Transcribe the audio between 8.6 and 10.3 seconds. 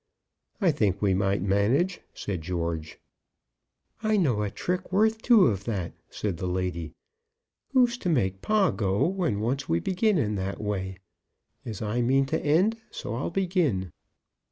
go when once we begin